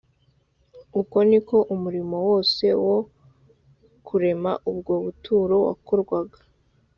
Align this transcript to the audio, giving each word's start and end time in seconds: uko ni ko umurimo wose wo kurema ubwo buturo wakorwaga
uko 1.01 1.17
ni 1.29 1.39
ko 1.47 1.57
umurimo 1.73 2.15
wose 2.29 2.65
wo 2.85 2.97
kurema 4.07 4.51
ubwo 4.71 4.93
buturo 5.03 5.55
wakorwaga 5.67 6.39